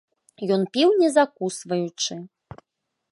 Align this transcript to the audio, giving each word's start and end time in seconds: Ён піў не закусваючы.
Ён 0.55 0.63
піў 0.77 0.95
не 1.01 1.09
закусваючы. 1.17 2.13